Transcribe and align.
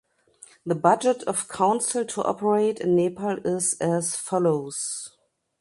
The 0.65 0.73
budget 0.73 1.21
of 1.27 1.47
council 1.47 2.03
to 2.05 2.23
operate 2.23 2.79
in 2.79 2.95
Nepal 2.95 3.37
is 3.45 3.75
as 3.79 4.15
follows. 4.15 5.15